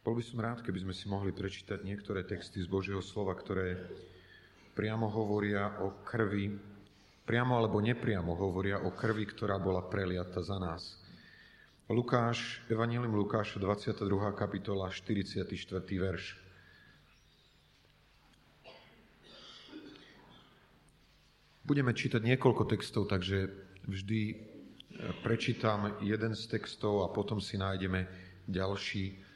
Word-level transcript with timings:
Bol 0.00 0.16
by 0.16 0.24
som 0.24 0.40
rád, 0.40 0.64
keby 0.64 0.80
sme 0.80 0.94
si 0.96 1.12
mohli 1.12 1.28
prečítať 1.28 1.84
niektoré 1.84 2.24
texty 2.24 2.64
z 2.64 2.68
Božieho 2.72 3.04
slova, 3.04 3.36
ktoré 3.36 3.76
priamo 4.72 5.12
hovoria 5.12 5.76
o 5.84 6.00
krvi, 6.08 6.56
priamo 7.28 7.60
alebo 7.60 7.84
nepriamo 7.84 8.32
hovoria 8.32 8.80
o 8.80 8.96
krvi, 8.96 9.28
ktorá 9.28 9.60
bola 9.60 9.84
preliata 9.84 10.40
za 10.40 10.56
nás. 10.56 10.96
Lukáš, 11.92 12.64
Evangelium 12.72 13.12
Lukáša, 13.12 13.60
22. 13.60 14.08
kapitola, 14.32 14.88
44. 14.88 15.44
verš. 15.84 16.24
Budeme 21.60 21.92
čítať 21.92 22.24
niekoľko 22.24 22.72
textov, 22.72 23.04
takže 23.04 23.52
vždy 23.84 24.20
e, 24.32 24.34
prečítam 25.20 25.92
jeden 26.00 26.32
z 26.32 26.42
textov 26.56 27.04
a 27.04 27.12
potom 27.12 27.36
si 27.36 27.60
nájdeme 27.60 28.08
ďalší 28.48 29.28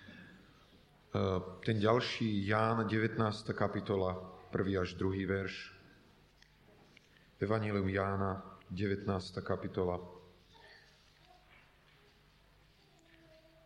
ten 1.60 1.78
ďalší 1.78 2.46
Ján, 2.46 2.86
19. 2.90 3.22
kapitola, 3.54 4.18
1. 4.50 4.82
až 4.82 4.94
2. 4.98 5.26
verš. 5.26 5.70
Evangelium 7.38 7.88
Jána, 7.88 8.42
19. 8.70 9.06
kapitola. 9.46 10.02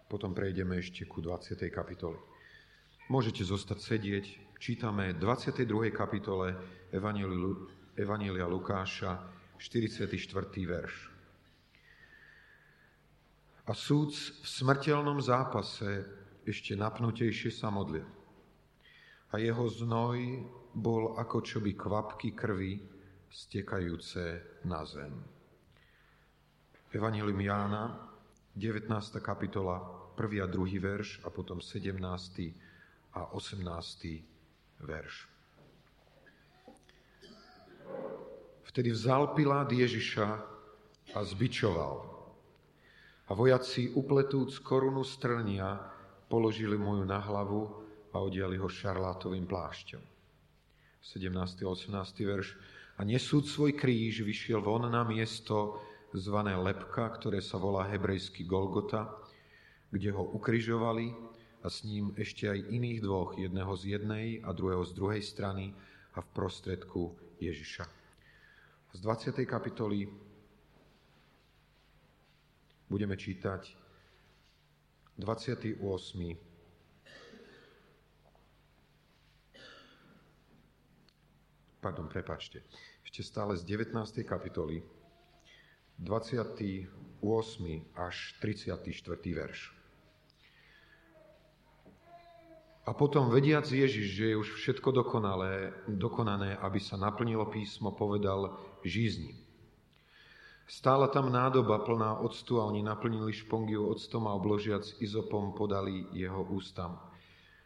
Potom 0.08 0.36
prejdeme 0.36 0.76
ešte 0.76 1.08
ku 1.08 1.24
20. 1.24 1.56
kapitole. 1.72 2.20
Môžete 3.08 3.44
zostať 3.48 3.80
sedieť. 3.80 4.24
Čítame 4.60 5.16
22. 5.16 5.88
kapitole 5.88 6.52
Evanielia 7.96 8.44
Lukáša, 8.44 9.24
44. 9.56 10.04
verš. 10.68 10.94
A 13.64 13.72
súd 13.72 14.12
v 14.12 14.44
smrteľnom 14.44 15.16
zápase 15.24 16.04
ešte 16.48 16.72
napnutejšie 16.72 17.52
sa 17.52 17.68
modlil. 17.68 18.08
A 19.28 19.36
jeho 19.36 19.68
znoj 19.68 20.48
bol 20.72 21.20
ako 21.20 21.44
čoby 21.44 21.76
kvapky 21.76 22.32
krvi 22.32 22.80
stekajúce 23.28 24.40
na 24.64 24.80
zem. 24.88 25.12
Evangelium 26.96 27.40
Jána, 27.44 28.08
19. 28.56 28.88
kapitola, 29.20 29.84
1. 30.16 30.40
a 30.40 30.48
2. 30.48 30.80
verš 30.80 31.20
a 31.20 31.28
potom 31.28 31.60
17. 31.60 32.00
a 33.12 33.20
18. 33.36 33.60
verš. 34.80 35.14
Vtedy 38.64 38.88
vzal 38.96 39.36
Pilát 39.36 39.68
Ježiša 39.68 40.28
a 41.12 41.18
zbičoval. 41.20 41.96
A 43.28 43.30
vojaci 43.36 43.92
upletúc 43.92 44.56
korunu 44.64 45.04
strnia 45.04 45.97
položili 46.28 46.76
mu 46.76 47.00
ju 47.00 47.04
na 47.08 47.18
hlavu 47.18 47.72
a 48.12 48.20
odiali 48.20 48.60
ho 48.60 48.68
šarlátovým 48.68 49.48
plášťom. 49.48 50.00
17. 51.00 51.64
a 51.64 51.68
18. 51.72 52.28
verš. 52.28 52.48
A 52.98 53.06
nesúd 53.06 53.48
svoj 53.48 53.72
kríž 53.72 54.20
vyšiel 54.20 54.60
von 54.60 54.84
na 54.90 55.06
miesto 55.06 55.80
zvané 56.12 56.56
Lepka, 56.56 57.08
ktoré 57.16 57.40
sa 57.40 57.56
volá 57.56 57.88
hebrejský 57.88 58.44
Golgota, 58.44 59.08
kde 59.88 60.12
ho 60.12 60.24
ukrižovali 60.36 61.14
a 61.62 61.66
s 61.70 61.86
ním 61.86 62.12
ešte 62.18 62.50
aj 62.50 62.68
iných 62.70 63.00
dvoch, 63.00 63.38
jedného 63.38 63.72
z 63.78 63.98
jednej 63.98 64.26
a 64.44 64.52
druhého 64.52 64.84
z 64.84 64.92
druhej 64.92 65.22
strany 65.24 65.72
a 66.14 66.18
v 66.20 66.28
prostredku 66.34 67.14
Ježiša. 67.38 67.84
Z 68.94 68.98
20. 69.04 69.46
kapitoly 69.46 70.08
budeme 72.88 73.14
čítať 73.14 73.87
28. 75.18 75.82
Pardon, 81.82 82.06
prepačte. 82.06 82.62
Ešte 83.02 83.26
stále 83.26 83.58
z 83.58 83.66
19. 83.66 83.98
kapitoly, 84.22 84.86
28. 85.98 86.86
až 87.98 88.16
34. 88.38 88.78
verš. 89.34 89.74
A 92.86 92.96
potom 92.96 93.28
vediac 93.28 93.68
Ježiš, 93.68 94.06
že 94.16 94.24
je 94.32 94.36
už 94.38 94.48
všetko 94.64 94.94
dokonalé, 94.94 95.76
dokonané, 95.90 96.56
aby 96.62 96.80
sa 96.80 96.96
naplnilo 96.96 97.44
písmo, 97.50 97.92
povedal, 97.92 98.56
žízni. 98.86 99.47
Stála 100.68 101.08
tam 101.08 101.32
nádoba 101.32 101.80
plná 101.80 102.20
octu 102.20 102.60
a 102.60 102.68
oni 102.68 102.84
naplnili 102.84 103.32
špongiu 103.32 103.88
octom 103.88 104.28
a 104.28 104.36
obložiac 104.36 104.84
izopom 105.00 105.56
podali 105.56 106.04
jeho 106.12 106.44
ústam. 106.52 107.00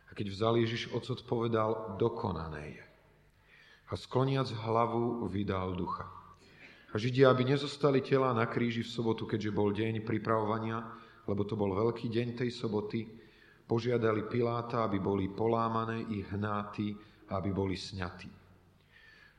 A 0.07 0.15
keď 0.15 0.31
vzal 0.31 0.55
Ježiš 0.63 0.95
ocot, 0.95 1.19
povedal, 1.27 1.99
dokonané 1.99 2.79
je. 2.79 2.85
A 3.91 3.99
skloniac 3.99 4.47
hlavu 4.55 5.27
vydal 5.27 5.75
ducha. 5.75 6.07
A 6.93 7.01
Židia, 7.01 7.35
aby 7.35 7.43
nezostali 7.43 8.05
tela 8.05 8.31
na 8.31 8.47
kríži 8.47 8.87
v 8.87 8.93
sobotu, 8.95 9.27
keďže 9.27 9.51
bol 9.51 9.75
deň 9.75 10.07
pripravovania, 10.07 10.79
lebo 11.27 11.43
to 11.43 11.59
bol 11.59 11.75
veľký 11.75 12.07
deň 12.07 12.39
tej 12.39 12.55
soboty, 12.55 13.09
požiadali 13.67 14.31
Piláta, 14.31 14.87
aby 14.87 15.03
boli 15.03 15.27
polámané 15.33 16.07
i 16.13 16.23
hnáty 16.23 16.95
aby 17.33 17.51
boli 17.53 17.77
sňatí. 17.77 18.42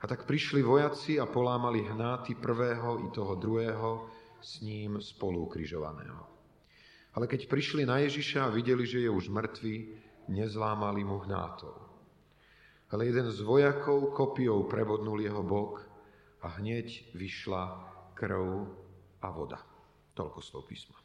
A 0.03 0.07
tak 0.07 0.27
prišli 0.27 0.59
vojaci 0.59 1.15
a 1.15 1.23
polámali 1.23 1.79
hnáty 1.87 2.35
prvého 2.35 3.07
i 3.07 3.07
toho 3.15 3.39
druhého 3.39 4.03
s 4.43 4.59
ním 4.59 4.99
spolu 4.99 5.47
ukrižovaného. 5.47 6.27
Ale 7.15 7.29
keď 7.31 7.47
prišli 7.47 7.87
na 7.87 8.03
Ježiša 8.03 8.43
a 8.43 8.53
videli, 8.53 8.83
že 8.83 8.99
je 8.99 9.09
už 9.09 9.31
mŕtvý, 9.31 9.75
nezlámali 10.27 11.07
mu 11.07 11.23
hnátov. 11.23 11.77
Ale 12.91 13.07
jeden 13.07 13.31
z 13.31 13.39
vojakov 13.41 14.11
kopiou 14.11 14.67
prebodnul 14.67 15.23
jeho 15.23 15.41
bok 15.41 15.81
a 16.43 16.51
hneď 16.59 17.15
vyšla 17.15 17.63
krv 18.13 18.67
a 19.23 19.27
voda. 19.31 19.59
Toľko 20.13 20.39
slov 20.43 20.67
písma. 20.67 21.02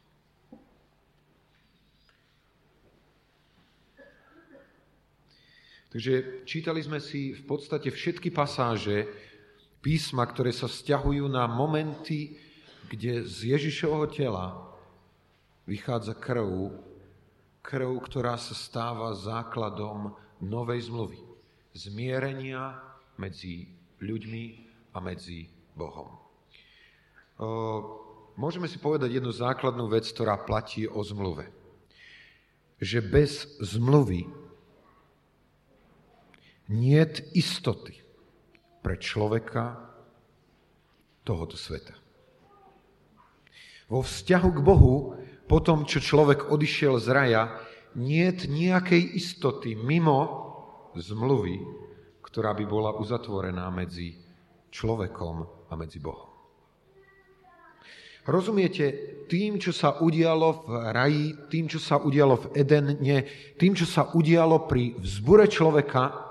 Takže 5.89 6.45
čítali 6.45 6.85
sme 6.85 7.01
si 7.01 7.33
v 7.33 7.43
podstate 7.49 7.89
všetky 7.89 8.29
pasáže 8.29 9.09
písma, 9.81 10.21
ktoré 10.29 10.53
sa 10.53 10.69
vzťahujú 10.69 11.25
na 11.25 11.49
momenty, 11.49 12.37
kde 12.93 13.25
z 13.25 13.57
Ježišovho 13.57 14.05
tela 14.13 14.69
vychádza 15.65 16.13
krv, 16.13 16.73
krv, 17.65 17.89
ktorá 18.05 18.37
sa 18.37 18.53
stáva 18.53 19.17
základom 19.17 20.13
novej 20.41 20.89
zmluvy. 20.93 21.19
Zmierenia 21.73 22.77
medzi 23.17 23.73
ľuďmi 24.01 24.43
a 24.93 24.97
medzi 25.01 25.49
Bohom. 25.73 26.17
Môžeme 28.37 28.69
si 28.69 28.77
povedať 28.77 29.17
jednu 29.17 29.33
základnú 29.33 29.89
vec, 29.89 30.05
ktorá 30.05 30.37
platí 30.37 30.85
o 30.85 31.01
zmluve. 31.01 31.49
Že 32.77 32.99
bez 33.09 33.31
zmluvy 33.59 34.48
niet 36.69 37.33
istoty 37.33 37.97
pre 38.85 38.95
človeka 39.01 39.75
tohoto 41.25 41.57
sveta. 41.57 41.97
Vo 43.89 44.05
vzťahu 44.05 44.49
k 44.53 44.59
Bohu, 44.61 45.17
po 45.49 45.59
tom, 45.65 45.89
čo 45.89 45.97
človek 45.97 46.53
odišiel 46.53 47.01
z 47.01 47.07
raja, 47.09 47.43
niet 47.97 48.45
nejakej 48.45 49.17
istoty 49.17 49.73
mimo 49.73 50.45
zmluvy, 50.93 51.57
ktorá 52.21 52.53
by 52.53 52.65
bola 52.69 52.93
uzatvorená 53.01 53.65
medzi 53.73 54.13
človekom 54.69 55.35
a 55.69 55.73
medzi 55.73 55.97
Bohom. 55.97 56.29
Rozumiete, 58.29 58.85
tým, 59.25 59.57
čo 59.57 59.73
sa 59.73 59.97
udialo 59.97 60.69
v 60.69 60.69
raji, 60.93 61.49
tým, 61.49 61.65
čo 61.65 61.81
sa 61.81 61.97
udialo 61.97 62.37
v 62.37 62.45
Edene, 62.61 63.25
tým, 63.57 63.73
čo 63.73 63.89
sa 63.89 64.13
udialo 64.13 64.69
pri 64.69 64.93
vzbure 65.01 65.49
človeka, 65.49 66.28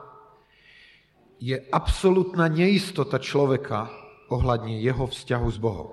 je 1.38 1.56
absolútna 1.70 2.50
neistota 2.50 3.22
človeka 3.22 3.90
ohľadne 4.28 4.78
jeho 4.78 5.06
vzťahu 5.06 5.48
s 5.48 5.58
Bohom. 5.58 5.90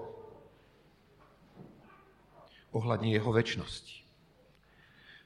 Ohľadne 2.76 3.14
jeho 3.14 3.32
väčšnosti. 3.32 3.96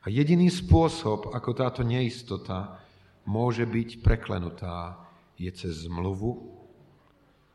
A 0.03 0.07
jediný 0.07 0.47
spôsob, 0.47 1.33
ako 1.35 1.49
táto 1.55 1.81
neistota 1.83 2.79
môže 3.27 3.67
byť 3.67 3.99
preklenutá, 3.99 4.95
je 5.39 5.49
cez 5.55 5.87
zmluvu 5.87 6.35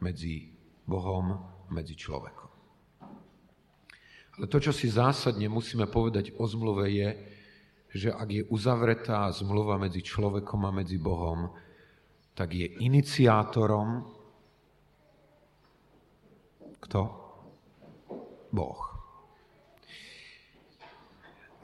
medzi 0.01 0.53
Bohom 0.89 1.37
a 1.37 1.69
medzi 1.73 1.97
človekom. 1.97 2.51
Ale 4.35 4.51
to, 4.51 4.59
čo 4.59 4.73
si 4.75 4.91
zásadne 4.91 5.47
musíme 5.47 5.87
povedať 5.87 6.35
o 6.35 6.45
zmluve, 6.49 6.91
je, 6.91 7.09
že 7.95 8.11
ak 8.11 8.29
je 8.29 8.43
uzavretá 8.51 9.31
zmluva 9.31 9.79
medzi 9.79 10.03
človekom 10.03 10.67
a 10.67 10.75
medzi 10.75 10.99
Bohom, 10.99 11.55
tak 12.35 12.55
je 12.55 12.67
iniciátorom 12.83 14.15
kto? 16.85 17.01
Boh. 18.53 18.81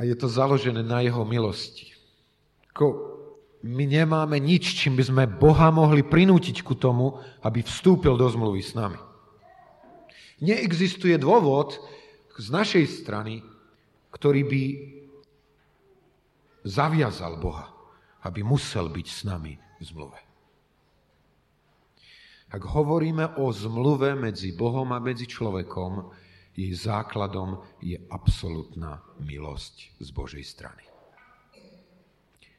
A 0.00 0.08
je 0.08 0.16
to 0.16 0.32
založené 0.32 0.80
na 0.80 1.04
jeho 1.04 1.28
milosti. 1.28 1.92
Ako 2.72 2.86
my 3.60 3.84
nemáme 3.84 4.40
nič, 4.40 4.72
čím 4.80 4.96
by 4.96 5.04
sme 5.04 5.24
Boha 5.28 5.68
mohli 5.68 6.00
prinútiť 6.00 6.64
ku 6.64 6.72
tomu, 6.72 7.20
aby 7.44 7.60
vstúpil 7.60 8.16
do 8.16 8.24
zmluvy 8.24 8.64
s 8.64 8.72
nami. 8.72 8.96
Neexistuje 10.40 11.20
dôvod 11.20 11.76
z 12.40 12.48
našej 12.48 13.04
strany, 13.04 13.44
ktorý 14.08 14.48
by 14.48 14.62
zaviazal 16.64 17.36
Boha, 17.36 17.68
aby 18.24 18.40
musel 18.40 18.88
byť 18.88 19.06
s 19.06 19.20
nami 19.28 19.60
v 19.60 19.82
zmluve. 19.84 20.29
Ak 22.50 22.66
hovoríme 22.66 23.38
o 23.38 23.54
zmluve 23.54 24.18
medzi 24.18 24.50
Bohom 24.50 24.90
a 24.90 24.98
medzi 24.98 25.30
človekom, 25.30 26.10
jej 26.50 26.74
základom 26.74 27.62
je 27.78 27.94
absolútna 28.10 28.98
milosť 29.22 29.94
z 30.02 30.08
Božej 30.10 30.42
strany. 30.42 30.82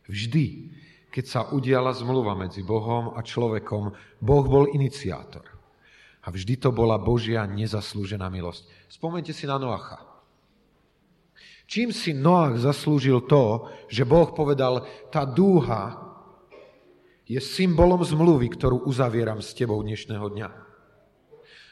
Vždy, 0.08 0.72
keď 1.12 1.26
sa 1.28 1.42
udiala 1.52 1.92
zmluva 1.92 2.40
medzi 2.40 2.64
Bohom 2.64 3.14
a 3.14 3.20
človekom, 3.20 3.92
Boh 4.24 4.46
bol 4.48 4.72
iniciátor. 4.72 5.44
A 6.24 6.32
vždy 6.32 6.56
to 6.56 6.72
bola 6.72 6.96
Božia 6.96 7.44
nezaslúžená 7.44 8.32
milosť. 8.32 8.88
Spomente 8.88 9.36
si 9.36 9.44
na 9.44 9.60
Noacha. 9.60 10.00
Čím 11.68 11.92
si 11.96 12.12
Noach 12.12 12.60
zaslúžil 12.60 13.28
to, 13.28 13.68
že 13.88 14.08
Boh 14.08 14.28
povedal, 14.32 14.88
tá 15.08 15.24
dúha 15.24 16.11
je 17.32 17.40
symbolom 17.40 18.04
zmluvy, 18.04 18.52
ktorú 18.52 18.84
uzavieram 18.84 19.40
s 19.40 19.56
tebou 19.56 19.80
dnešného 19.80 20.28
dňa. 20.36 20.50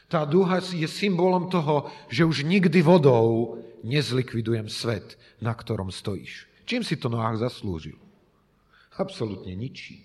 Tá 0.08 0.24
dúha 0.24 0.64
je 0.64 0.88
symbolom 0.88 1.52
toho, 1.52 1.92
že 2.08 2.24
už 2.24 2.48
nikdy 2.48 2.80
vodou 2.80 3.60
nezlikvidujem 3.84 4.72
svet, 4.72 5.20
na 5.44 5.52
ktorom 5.52 5.92
stojíš. 5.92 6.48
Čím 6.64 6.80
si 6.80 6.96
to 6.96 7.12
Noach 7.12 7.36
zaslúžil? 7.36 8.00
Absolutne 8.96 9.52
ničím. 9.52 10.00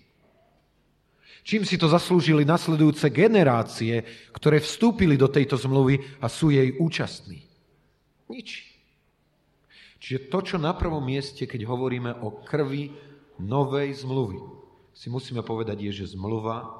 Čím 1.46 1.64
si 1.64 1.80
to 1.80 1.88
zaslúžili 1.88 2.44
nasledujúce 2.44 3.08
generácie, 3.08 4.04
ktoré 4.36 4.60
vstúpili 4.60 5.16
do 5.16 5.30
tejto 5.30 5.56
zmluvy 5.56 6.20
a 6.20 6.26
sú 6.28 6.52
jej 6.52 6.76
účastní? 6.76 7.48
Nič. 8.28 8.66
Čiže 10.02 10.28
to, 10.28 10.38
čo 10.42 10.56
na 10.60 10.76
prvom 10.76 11.00
mieste, 11.00 11.48
keď 11.48 11.64
hovoríme 11.64 12.12
o 12.20 12.44
krvi 12.44 12.92
novej 13.40 14.04
zmluvy, 14.04 14.55
si 14.96 15.12
musíme 15.12 15.44
povedať, 15.44 15.84
je, 15.84 15.92
že 15.92 16.16
zmluva 16.16 16.72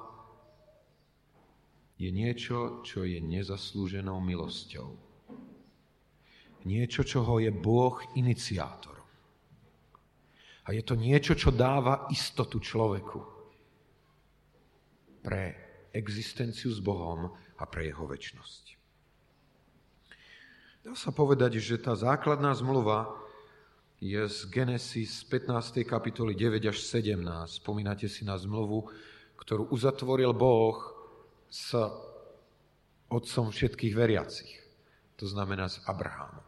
je 2.01 2.09
niečo, 2.09 2.81
čo 2.81 3.05
je 3.05 3.21
nezaslúženou 3.21 4.25
milosťou. 4.25 4.89
Niečo, 6.65 7.05
čoho 7.05 7.39
je 7.45 7.53
Boh 7.53 8.01
iniciátor. 8.17 8.97
A 10.67 10.73
je 10.73 10.83
to 10.83 10.97
niečo, 10.97 11.37
čo 11.37 11.53
dáva 11.53 12.09
istotu 12.09 12.59
človeku 12.59 13.21
pre 15.21 15.43
existenciu 15.93 16.73
s 16.73 16.81
Bohom 16.81 17.31
a 17.61 17.65
pre 17.69 17.93
jeho 17.93 18.09
väčnosť. 18.09 18.65
Dá 20.89 20.93
sa 20.97 21.13
povedať, 21.13 21.61
že 21.61 21.79
tá 21.79 21.93
základná 21.95 22.51
zmluva 22.57 23.26
je 24.01 24.23
z 24.29 24.39
Genesis 24.53 25.25
15. 25.25 25.85
kapitoly 25.89 26.37
9 26.37 26.61
až 26.69 26.79
17. 26.81 27.21
Spomínate 27.61 28.09
si 28.09 28.29
na 28.29 28.37
zmluvu, 28.37 28.89
ktorú 29.41 29.73
uzatvoril 29.73 30.37
Boh 30.37 30.77
s 31.49 31.73
otcom 33.09 33.55
všetkých 33.55 33.95
veriacich. 33.97 34.53
To 35.17 35.25
znamená 35.25 35.73
s 35.73 35.81
Abrahamom 35.89 36.47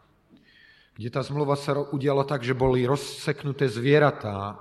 kde 0.99 1.15
tá 1.15 1.23
zmluva 1.23 1.55
sa 1.55 1.79
udiala 1.79 2.27
tak, 2.27 2.43
že 2.43 2.59
boli 2.59 2.83
rozseknuté 2.83 3.71
zvieratá, 3.71 4.59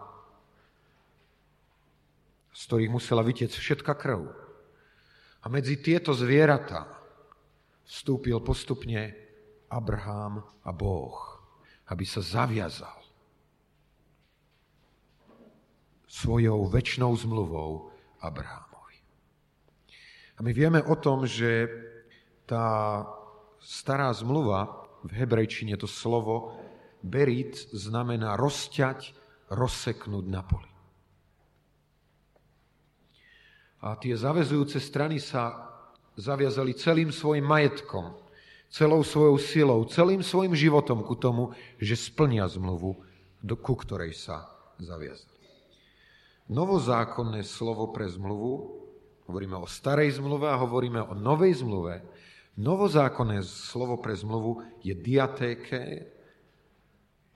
z 2.54 2.62
ktorých 2.70 2.94
musela 2.94 3.26
vytiec 3.26 3.50
všetka 3.50 3.98
krv. 3.98 4.30
A 5.42 5.46
medzi 5.50 5.82
tieto 5.82 6.14
zvieratá 6.14 6.86
vstúpil 7.90 8.38
postupne 8.46 9.18
Abraham 9.66 10.46
a 10.62 10.70
Boh, 10.70 11.37
aby 11.88 12.04
sa 12.04 12.20
zaviazal 12.20 12.98
svojou 16.08 16.66
väčšnou 16.72 17.12
zmluvou 17.14 17.92
Abrahamovi. 18.24 18.98
A 20.38 20.40
my 20.42 20.52
vieme 20.56 20.82
o 20.82 20.96
tom, 20.98 21.28
že 21.28 21.70
tá 22.48 23.04
stará 23.62 24.10
zmluva 24.16 24.88
v 25.04 25.12
hebrejčine 25.14 25.76
to 25.78 25.86
slovo 25.86 26.58
berit 27.04 27.70
znamená 27.76 28.40
rozťať, 28.40 29.14
rozseknúť 29.54 30.26
na 30.26 30.42
poli. 30.42 30.72
A 33.86 33.94
tie 34.02 34.18
zavezujúce 34.18 34.82
strany 34.82 35.22
sa 35.22 35.70
zaviazali 36.18 36.74
celým 36.74 37.14
svojim 37.14 37.46
majetkom, 37.46 38.27
celou 38.68 39.02
svojou 39.04 39.38
silou, 39.40 39.80
celým 39.88 40.22
svojim 40.24 40.54
životom 40.54 41.04
ku 41.04 41.16
tomu, 41.16 41.56
že 41.80 41.96
splnia 41.96 42.46
zmluvu, 42.48 42.98
ku 43.44 43.74
ktorej 43.74 44.14
sa 44.14 44.52
zaviazali. 44.78 45.36
Novozákonné 46.48 47.44
slovo 47.44 47.92
pre 47.92 48.08
zmluvu, 48.08 48.52
hovoríme 49.28 49.60
o 49.60 49.68
starej 49.68 50.20
zmluve 50.20 50.48
a 50.48 50.60
hovoríme 50.60 51.04
o 51.04 51.14
novej 51.16 51.60
zmluve, 51.64 52.04
Novozákonné 52.58 53.46
slovo 53.46 54.02
pre 54.02 54.18
zmluvu 54.18 54.82
je 54.82 54.98
diatéke 54.98 56.10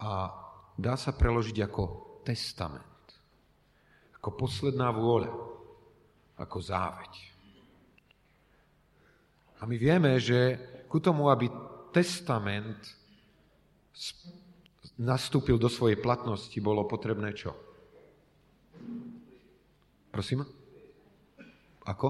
a 0.01 0.33
dá 0.73 0.97
sa 0.97 1.13
preložiť 1.13 1.61
ako 1.61 1.83
testament, 2.25 3.21
ako 4.17 4.29
posledná 4.33 4.89
vôľa, 4.89 5.29
ako 6.41 6.57
záveď. 6.57 7.13
A 9.61 9.69
my 9.69 9.77
vieme, 9.77 10.17
že 10.17 10.57
ku 10.91 10.99
tomu, 10.99 11.31
aby 11.31 11.47
testament 11.95 12.75
nastúpil 14.99 15.55
do 15.55 15.71
svojej 15.71 15.95
platnosti, 15.95 16.55
bolo 16.59 16.83
potrebné 16.83 17.31
čo? 17.31 17.55
Prosím? 20.11 20.43
Ako? 21.87 22.07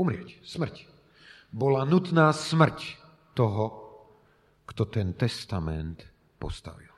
Umrieť, 0.00 0.40
smrť 0.40 0.92
bola 1.52 1.84
nutná 1.84 2.32
smrť 2.32 2.96
toho, 3.36 3.64
kto 4.64 4.88
ten 4.88 5.12
testament 5.12 6.00
postavil. 6.40 6.88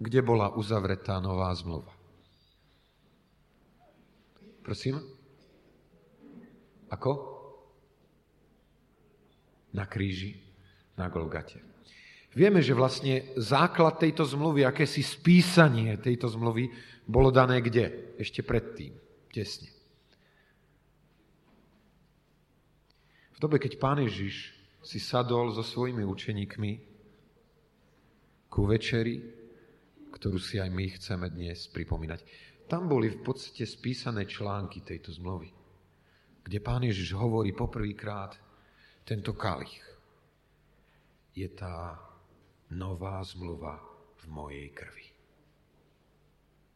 Kde 0.00 0.20
bola 0.22 0.54
uzavretá 0.54 1.18
nová 1.18 1.50
zmluva? 1.52 1.92
Prosím? 4.64 5.02
Ako? 6.90 7.10
Na 9.74 9.86
kríži, 9.86 10.34
na 10.98 11.06
Golgate. 11.06 11.62
Vieme, 12.30 12.62
že 12.62 12.78
vlastne 12.78 13.34
základ 13.34 13.98
tejto 13.98 14.22
zmluvy, 14.22 14.62
akési 14.62 15.02
spísanie 15.02 15.98
tejto 15.98 16.30
zmluvy, 16.30 16.70
bolo 17.02 17.34
dané 17.34 17.58
kde? 17.58 18.14
Ešte 18.22 18.46
predtým, 18.46 18.94
tesne. 19.34 19.66
V 23.34 23.38
dobe, 23.42 23.58
keď 23.58 23.82
pán 23.82 23.98
Ježiš 23.98 24.54
si 24.78 25.02
sadol 25.02 25.50
so 25.50 25.66
svojimi 25.66 26.06
učeníkmi 26.06 26.72
ku 28.46 28.62
večeri, 28.66 29.18
ktorú 30.14 30.38
si 30.38 30.62
aj 30.62 30.70
my 30.70 30.86
chceme 30.98 31.26
dnes 31.34 31.66
pripomínať. 31.70 32.20
Tam 32.70 32.86
boli 32.86 33.10
v 33.10 33.22
podstate 33.26 33.66
spísané 33.66 34.30
články 34.30 34.86
tejto 34.86 35.10
zmluvy, 35.10 35.50
kde 36.44 36.58
pán 36.60 36.82
Ježiš 36.82 37.12
hovorí 37.16 37.52
poprvýkrát 37.52 38.36
tento 39.04 39.36
kalich. 39.36 39.82
Je 41.36 41.46
tá 41.52 41.98
nová 42.74 43.22
zmluva 43.22 43.78
v 44.20 44.24
mojej 44.28 44.68
krvi. 44.74 45.08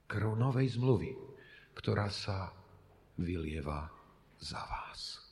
Krv 0.07 0.37
novej 0.37 0.79
zmluvy, 0.79 1.13
ktorá 1.75 2.07
sa 2.13 2.53
vylieva 3.19 3.89
za 4.39 4.61
vás. 4.63 5.25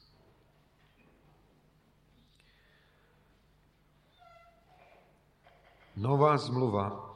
Nová 5.92 6.40
zmluva 6.40 7.11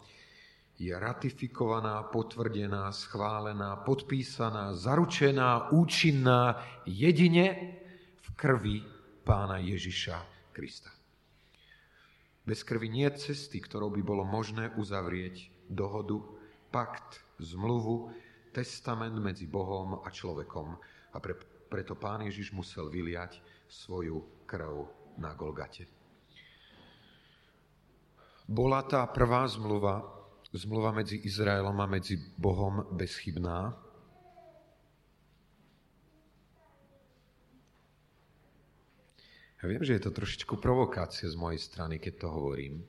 je 0.77 0.93
ratifikovaná, 0.93 2.05
potvrdená, 2.13 2.93
schválená, 2.93 3.81
podpísaná, 3.81 4.77
zaručená, 4.77 5.73
účinná 5.73 6.61
jedine 6.85 7.81
v 8.21 8.29
krvi 8.37 8.77
pána 9.25 9.57
Ježiša 9.57 10.21
Krista. 10.53 10.93
Bez 12.47 12.63
krvi 12.63 12.87
nie 12.93 13.09
je 13.11 13.33
cesty, 13.33 13.59
ktorou 13.59 13.91
by 13.91 14.03
bolo 14.05 14.23
možné 14.23 14.71
uzavrieť 14.79 15.51
dohodu, 15.67 16.23
pakt, 16.71 17.25
zmluvu, 17.43 18.13
testament 18.55 19.19
medzi 19.19 19.51
Bohom 19.51 20.05
a 20.05 20.09
človekom. 20.13 20.79
A 21.13 21.17
pre, 21.19 21.35
preto 21.67 21.99
pán 21.99 22.23
Ježiš 22.23 22.55
musel 22.55 22.87
vyliať 22.87 23.43
svoju 23.67 24.47
krv 24.47 24.87
na 25.19 25.35
Golgate. 25.35 25.91
Bola 28.47 28.87
tá 28.87 29.03
prvá 29.11 29.43
zmluva, 29.51 30.16
zmluva 30.55 30.95
medzi 30.95 31.19
Izraelom 31.19 31.75
a 31.81 31.87
medzi 31.91 32.21
Bohom 32.39 32.87
bezchybná. 32.95 33.75
Ja 39.57 39.65
viem, 39.67 39.83
že 39.83 39.99
je 39.99 40.05
to 40.07 40.15
trošičku 40.15 40.61
provokácia 40.63 41.27
z 41.27 41.35
mojej 41.35 41.59
strany, 41.59 41.99
keď 41.99 42.23
to 42.23 42.29
hovorím. 42.31 42.85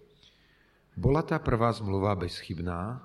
Bola 0.94 1.26
tá 1.26 1.42
prvá 1.42 1.74
zmluva 1.74 2.14
bezchybná? 2.14 3.02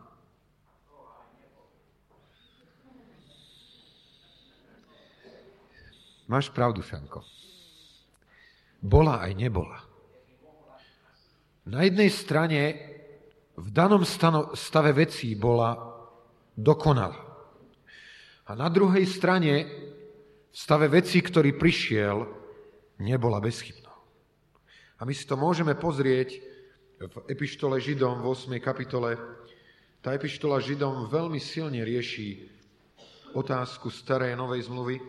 Máš 6.28 6.49
pravdu, 6.49 6.80
Šanko. 6.80 7.21
Bola 8.80 9.21
aj 9.21 9.32
nebola. 9.37 9.85
Na 11.68 11.85
jednej 11.87 12.11
strane 12.11 12.61
v 13.56 13.68
danom 13.68 14.02
stave 14.56 14.92
vecí 14.97 15.37
bola 15.37 15.76
dokonalá. 16.56 17.21
A 18.49 18.56
na 18.56 18.68
druhej 18.68 19.06
strane 19.06 19.52
v 20.52 20.56
stave 20.56 20.88
vecí, 20.88 21.21
ktorý 21.25 21.56
prišiel, 21.56 22.28
nebola 23.00 23.40
bezchybná. 23.40 23.92
A 25.00 25.09
my 25.09 25.12
si 25.16 25.25
to 25.25 25.35
môžeme 25.35 25.73
pozrieť 25.75 26.38
v 27.02 27.16
epištole 27.26 27.80
Židom 27.80 28.23
v 28.23 28.26
8. 28.30 28.52
kapitole. 28.62 29.18
Tá 29.99 30.14
epištola 30.14 30.62
Židom 30.62 31.11
veľmi 31.11 31.40
silne 31.42 31.82
rieši 31.82 32.47
otázku 33.35 33.88
starej 33.88 34.37
novej 34.37 34.68
zmluvy. 34.68 35.00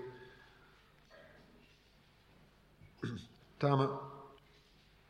Tam 3.59 4.00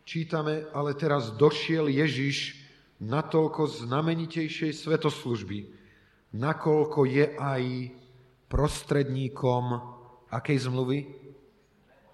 čítame, 0.04 0.66
ale 0.74 0.98
teraz 0.98 1.32
došiel 1.38 1.88
Ježiš 1.88 2.63
natoľko 3.04 3.68
znamenitejšej 3.68 4.72
svetoslužby, 4.72 5.68
nakoľko 6.32 7.00
je 7.04 7.26
aj 7.36 7.64
prostredníkom 8.48 9.64
akej 10.32 10.58
zmluvy? 10.66 11.00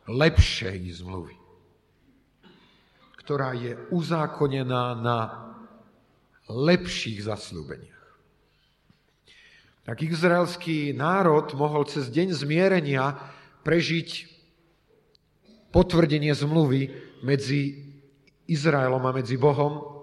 Lepšej 0.09 1.05
zmluvy, 1.05 1.37
ktorá 3.21 3.53
je 3.53 3.77
uzákonená 3.93 4.97
na 4.97 5.19
lepších 6.49 7.29
zaslúbeniach. 7.29 8.01
Tak 9.85 10.01
izraelský 10.01 10.97
národ 10.97 11.53
mohol 11.53 11.85
cez 11.85 12.09
deň 12.09 12.33
zmierenia 12.33 13.21
prežiť 13.61 14.25
potvrdenie 15.69 16.33
zmluvy 16.33 16.89
medzi 17.21 17.85
Izraelom 18.49 19.05
a 19.05 19.13
medzi 19.13 19.37
Bohom, 19.37 19.98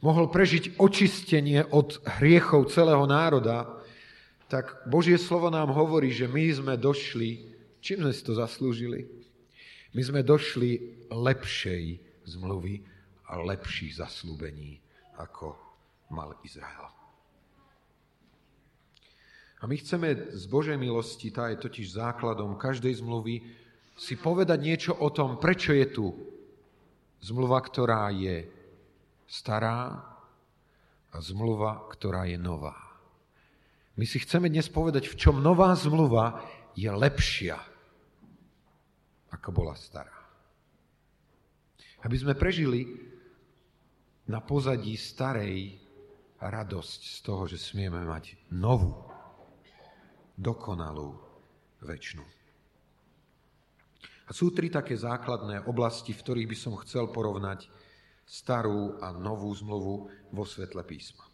mohol 0.00 0.32
prežiť 0.32 0.80
očistenie 0.80 1.64
od 1.72 2.00
hriechov 2.20 2.72
celého 2.72 3.04
národa, 3.04 3.68
tak 4.50 4.82
Božie 4.88 5.20
slovo 5.20 5.52
nám 5.52 5.70
hovorí, 5.70 6.10
že 6.10 6.26
my 6.26 6.44
sme 6.50 6.74
došli, 6.74 7.46
čím 7.78 8.02
sme 8.02 8.12
si 8.12 8.22
to 8.26 8.34
zaslúžili? 8.34 9.06
My 9.94 10.02
sme 10.02 10.20
došli 10.26 11.04
lepšej 11.10 11.84
zmluvy 12.26 12.82
a 13.30 13.38
lepších 13.38 14.02
zaslúbení, 14.02 14.82
ako 15.18 15.54
mal 16.10 16.34
Izrael. 16.42 16.90
A 19.60 19.68
my 19.68 19.76
chceme 19.76 20.32
z 20.32 20.44
Božej 20.48 20.80
milosti, 20.80 21.28
tá 21.28 21.52
je 21.52 21.60
totiž 21.60 21.92
základom 21.92 22.56
každej 22.56 23.04
zmluvy, 23.04 23.44
si 24.00 24.16
povedať 24.16 24.58
niečo 24.64 24.92
o 24.96 25.12
tom, 25.12 25.36
prečo 25.36 25.76
je 25.76 25.86
tu 25.92 26.06
Zmluva, 27.20 27.60
ktorá 27.60 28.08
je 28.16 28.48
stará 29.30 29.94
a 31.14 31.16
zmluva, 31.22 31.86
ktorá 31.94 32.26
je 32.26 32.34
nová. 32.34 32.74
My 33.94 34.02
si 34.02 34.18
chceme 34.18 34.50
dnes 34.50 34.66
povedať, 34.66 35.06
v 35.06 35.18
čom 35.18 35.38
nová 35.38 35.70
zmluva 35.78 36.42
je 36.74 36.90
lepšia, 36.90 37.54
ako 39.30 39.48
bola 39.54 39.78
stará. 39.78 40.18
Aby 42.02 42.16
sme 42.18 42.34
prežili 42.34 42.90
na 44.26 44.42
pozadí 44.42 44.98
starej 44.98 45.78
radosť 46.40 47.00
z 47.06 47.18
toho, 47.22 47.44
že 47.46 47.60
smieme 47.60 48.02
mať 48.02 48.50
novú, 48.56 48.98
dokonalú, 50.34 51.14
väčšinu. 51.84 52.24
A 54.26 54.30
sú 54.30 54.54
tri 54.54 54.70
také 54.70 54.94
základné 54.94 55.66
oblasti, 55.66 56.14
v 56.14 56.22
ktorých 56.22 56.50
by 56.54 56.56
som 56.56 56.80
chcel 56.86 57.10
porovnať 57.10 57.66
starú 58.30 59.02
a 59.02 59.10
novú 59.10 59.50
zmluvu 59.50 59.94
vo 60.30 60.44
svetle 60.46 60.86
písma. 60.86 61.26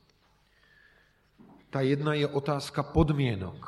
Tá 1.69 1.85
jedna 1.85 2.17
je 2.17 2.25
otázka 2.25 2.89
podmienok, 2.97 3.61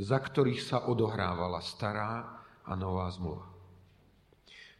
za 0.00 0.16
ktorých 0.16 0.64
sa 0.64 0.88
odohrávala 0.88 1.60
stará 1.60 2.40
a 2.64 2.72
nová 2.72 3.12
zmluva. 3.12 3.52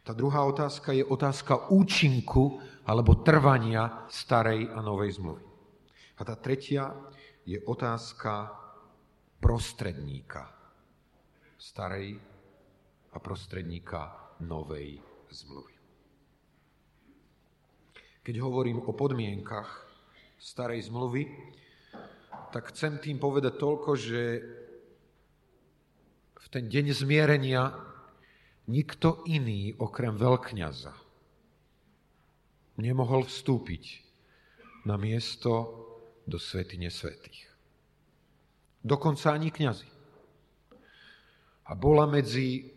Tá 0.01 0.17
druhá 0.17 0.41
otázka 0.49 0.97
je 0.97 1.05
otázka 1.05 1.69
účinku 1.69 2.57
alebo 2.89 3.21
trvania 3.21 4.09
starej 4.09 4.65
a 4.73 4.81
novej 4.81 5.21
zmluvy. 5.21 5.45
A 6.17 6.21
tá 6.25 6.33
tretia 6.37 6.89
je 7.45 7.61
otázka 7.69 8.49
prostredníka 9.37 10.49
starej 11.61 12.17
a 13.13 13.17
prostredníka 13.21 14.33
novej 14.41 15.01
zmluvy. 15.29 15.74
Keď 18.25 18.41
hovorím 18.41 18.81
o 18.81 18.89
podmienkach 18.89 19.85
starej 20.41 20.89
zmluvy, 20.89 21.29
tak 22.49 22.73
chcem 22.73 22.97
tým 22.97 23.21
povedať 23.21 23.53
toľko, 23.61 23.93
že 23.93 24.21
v 26.33 26.47
ten 26.49 26.65
deň 26.65 26.97
zmierenia 26.97 27.69
nikto 28.65 29.21
iný 29.29 29.77
okrem 29.77 30.17
veľkňaza 30.17 30.93
nemohol 32.81 33.29
vstúpiť 33.29 34.01
na 34.89 34.97
miesto 34.97 35.85
do 36.25 36.41
svetine 36.41 36.89
svetých. 36.89 37.45
Dokonca 38.81 39.37
ani 39.37 39.53
kňazi. 39.53 39.89
A 41.69 41.77
bola 41.77 42.09
medzi 42.09 42.73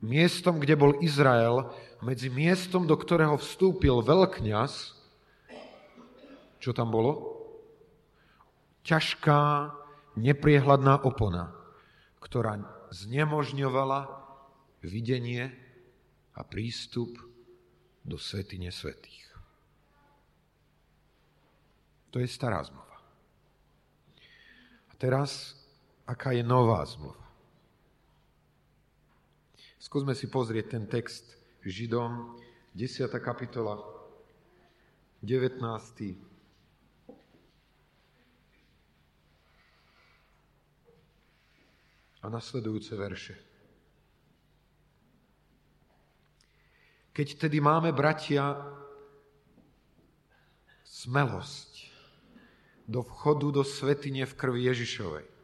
miestom, 0.00 0.60
kde 0.60 0.74
bol 0.76 0.98
Izrael, 1.00 1.68
medzi 2.04 2.28
miestom, 2.28 2.84
do 2.84 2.96
ktorého 2.96 3.40
vstúpil 3.40 4.04
veľkňaz, 4.04 4.96
čo 6.60 6.70
tam 6.76 6.92
bolo? 6.92 7.36
Ťažká, 8.86 9.72
nepriehľadná 10.16 11.04
opona, 11.04 11.52
ktorá 12.22 12.58
znemožňovala 12.90 14.08
videnie 14.82 15.52
a 16.32 16.40
prístup 16.46 17.18
do 18.06 18.16
svetine 18.16 18.70
svetých. 18.70 19.26
To 22.14 22.22
je 22.22 22.28
stará 22.30 22.62
zmluva. 22.64 22.96
A 24.88 24.92
teraz, 24.96 25.58
aká 26.08 26.32
je 26.32 26.40
nová 26.46 26.80
zmluva? 26.86 27.25
Skúsme 29.86 30.18
si 30.18 30.26
pozrieť 30.26 30.74
ten 30.74 30.90
text 30.90 31.38
Židom, 31.62 32.34
10. 32.74 33.06
kapitola, 33.22 33.78
19. 35.22 35.62
a 42.18 42.26
nasledujúce 42.26 42.98
verše. 42.98 43.38
Keď 47.14 47.46
tedy 47.46 47.62
máme, 47.62 47.94
bratia, 47.94 48.58
smelosť 50.82 51.94
do 52.90 53.06
vchodu 53.06 53.54
do 53.54 53.62
svetine 53.62 54.26
v 54.26 54.34
krvi 54.34 54.66
Ježišovej, 54.66 55.35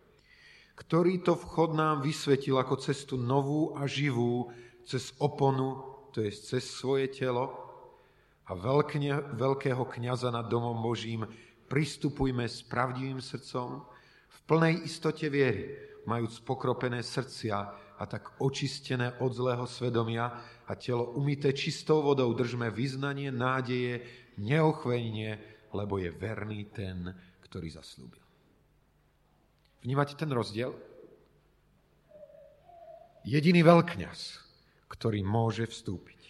ktorý 0.82 1.22
to 1.22 1.38
vchod 1.38 1.78
nám 1.78 2.02
vysvetil 2.02 2.58
ako 2.58 2.74
cestu 2.82 3.14
novú 3.14 3.78
a 3.78 3.86
živú 3.86 4.50
cez 4.82 5.14
oponu, 5.22 5.78
to 6.10 6.26
je 6.26 6.34
cez 6.34 6.66
svoje 6.66 7.06
telo 7.14 7.54
a 8.50 8.52
veľkne, 8.58 9.38
veľkého 9.38 9.86
kniaza 9.86 10.34
nad 10.34 10.50
domom 10.50 10.82
Božím 10.82 11.22
pristupujme 11.70 12.50
s 12.50 12.66
pravdivým 12.66 13.22
srdcom 13.22 13.86
v 14.28 14.38
plnej 14.44 14.82
istote 14.82 15.30
viery, 15.30 15.78
majúc 16.04 16.42
pokropené 16.42 17.00
srdcia 17.06 17.56
a 17.96 18.02
tak 18.10 18.42
očistené 18.42 19.22
od 19.22 19.30
zlého 19.30 19.64
svedomia 19.70 20.34
a 20.66 20.74
telo 20.74 21.14
umité 21.14 21.54
čistou 21.54 22.02
vodou 22.02 22.34
držme 22.34 22.74
vyznanie 22.74 23.30
nádeje 23.30 24.02
neochvejne, 24.42 25.38
lebo 25.70 26.02
je 26.02 26.10
verný 26.10 26.66
ten, 26.74 27.14
ktorý 27.46 27.70
zaslúbil. 27.70 28.31
Vnímate 29.82 30.14
ten 30.14 30.30
rozdiel? 30.30 30.70
Jediný 33.26 33.62
veľkňaz, 33.66 34.20
ktorý 34.90 35.26
môže 35.26 35.66
vstúpiť. 35.66 36.20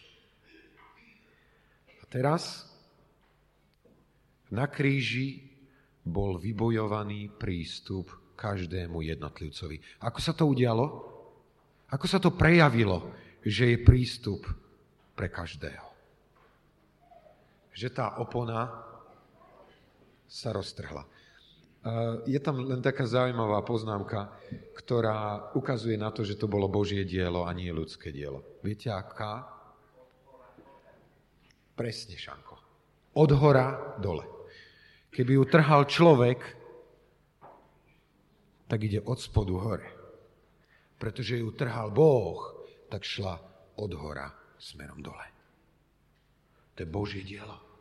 A 2.00 2.04
teraz 2.08 2.68
Na 4.52 4.68
kríži 4.68 5.48
bol 6.04 6.36
vybojovaný 6.36 7.32
prístup 7.32 8.36
každému 8.36 9.00
jednotlivcovi. 9.00 10.04
Ako 10.04 10.20
sa 10.20 10.36
to 10.36 10.44
udialo? 10.44 10.84
Ako 11.88 12.04
sa 12.04 12.20
to 12.20 12.36
prejavilo, 12.36 13.16
že 13.40 13.72
je 13.72 13.80
prístup 13.80 14.44
pre 15.16 15.32
každého? 15.32 15.88
Že 17.72 17.88
tá 17.96 18.20
opona 18.20 18.68
sa 20.28 20.52
roztrhla. 20.52 21.08
Je 22.30 22.38
tam 22.38 22.62
len 22.62 22.78
taká 22.78 23.02
zaujímavá 23.10 23.58
poznámka, 23.66 24.30
ktorá 24.78 25.50
ukazuje 25.58 25.98
na 25.98 26.14
to, 26.14 26.22
že 26.22 26.38
to 26.38 26.46
bolo 26.46 26.70
Božie 26.70 27.02
dielo 27.02 27.42
a 27.42 27.50
nie 27.50 27.74
ľudské 27.74 28.14
dielo. 28.14 28.62
Viete 28.62 28.94
aká? 28.94 29.42
Presne, 31.74 32.14
Šanko. 32.14 32.54
Od 33.18 33.30
hora 33.34 33.98
dole. 33.98 34.22
Keby 35.10 35.42
ju 35.42 35.44
trhal 35.50 35.82
človek, 35.90 36.38
tak 38.70 38.78
ide 38.86 39.02
od 39.02 39.18
spodu 39.18 39.54
hore. 39.58 39.90
Pretože 41.02 41.42
ju 41.42 41.50
trhal 41.50 41.90
Boh, 41.90 42.62
tak 42.86 43.02
šla 43.02 43.34
od 43.74 43.90
hora 43.98 44.30
smerom 44.54 45.02
dole. 45.02 45.26
To 46.78 46.86
je 46.86 46.88
Božie 46.88 47.26
dielo. 47.26 47.71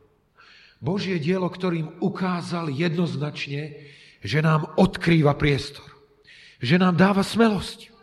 Božie 0.81 1.21
dielo, 1.21 1.45
ktorým 1.45 2.01
ukázal 2.01 2.73
jednoznačne, 2.73 3.77
že 4.25 4.41
nám 4.41 4.65
odkrýva 4.81 5.37
priestor. 5.37 5.85
Že 6.57 6.81
nám 6.81 6.97
dáva 6.97 7.21
smelosť. 7.21 7.93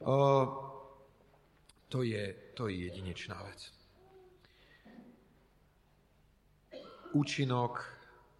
O, 0.00 0.16
to, 1.92 2.00
je, 2.00 2.32
to 2.56 2.72
je 2.72 2.88
jedinečná 2.88 3.36
vec. 3.44 3.60
Účinok 7.12 7.84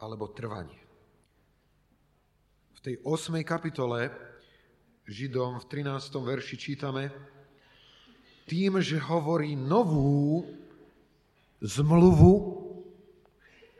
alebo 0.00 0.32
trvanie. 0.32 0.80
V 2.72 2.80
tej 2.80 2.94
8. 3.04 3.36
kapitole 3.44 4.08
Židom 5.02 5.60
v 5.60 5.68
13. 5.68 6.08
verši 6.14 6.56
čítame 6.56 7.12
tým, 8.46 8.78
že 8.78 9.02
hovorí 9.02 9.58
novú 9.58 10.46
zmluvu, 11.58 12.61